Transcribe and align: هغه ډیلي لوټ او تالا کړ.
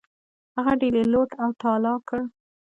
هغه 0.55 0.73
ډیلي 0.81 1.03
لوټ 1.13 1.29
او 1.43 1.49
تالا 1.61 1.93
کړ. 2.07 2.21